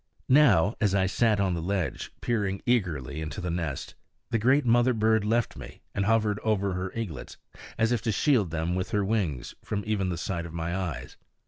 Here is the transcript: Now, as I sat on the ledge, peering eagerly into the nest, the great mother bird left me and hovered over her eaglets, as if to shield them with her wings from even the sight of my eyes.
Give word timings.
Now, 0.29 0.73
as 0.81 0.95
I 0.95 1.05
sat 1.05 1.39
on 1.39 1.53
the 1.53 1.61
ledge, 1.61 2.11
peering 2.21 2.63
eagerly 2.65 3.21
into 3.21 3.39
the 3.39 3.51
nest, 3.51 3.93
the 4.31 4.39
great 4.39 4.65
mother 4.65 4.95
bird 4.95 5.23
left 5.23 5.55
me 5.57 5.81
and 5.93 6.05
hovered 6.05 6.39
over 6.39 6.73
her 6.73 6.91
eaglets, 6.93 7.37
as 7.77 7.91
if 7.91 8.01
to 8.01 8.11
shield 8.11 8.49
them 8.49 8.73
with 8.73 8.89
her 8.89 9.05
wings 9.05 9.53
from 9.63 9.83
even 9.85 10.09
the 10.09 10.17
sight 10.17 10.47
of 10.47 10.55
my 10.55 10.75
eyes. 10.75 11.17